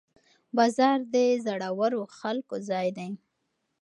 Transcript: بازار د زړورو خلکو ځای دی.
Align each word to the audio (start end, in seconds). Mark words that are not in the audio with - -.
بازار 0.57 0.97
د 1.13 1.15
زړورو 1.45 2.01
خلکو 2.17 2.55
ځای 2.69 2.87
دی. 2.97 3.09